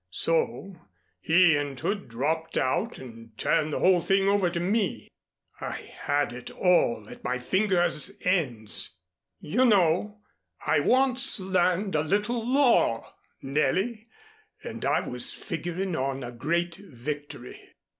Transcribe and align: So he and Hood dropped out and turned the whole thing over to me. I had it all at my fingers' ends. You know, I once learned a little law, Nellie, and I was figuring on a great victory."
So 0.09 0.77
he 1.19 1.55
and 1.55 1.79
Hood 1.79 2.07
dropped 2.09 2.57
out 2.57 2.97
and 2.97 3.37
turned 3.37 3.71
the 3.71 3.77
whole 3.77 4.01
thing 4.01 4.27
over 4.27 4.49
to 4.49 4.59
me. 4.59 5.07
I 5.59 5.73
had 5.73 6.33
it 6.33 6.49
all 6.49 7.07
at 7.07 7.23
my 7.23 7.37
fingers' 7.37 8.09
ends. 8.23 8.97
You 9.39 9.63
know, 9.63 10.21
I 10.65 10.79
once 10.79 11.39
learned 11.39 11.93
a 11.93 12.01
little 12.01 12.43
law, 12.43 13.13
Nellie, 13.43 14.07
and 14.63 14.83
I 14.85 15.01
was 15.01 15.35
figuring 15.35 15.95
on 15.95 16.23
a 16.23 16.31
great 16.31 16.77
victory." 16.77 17.61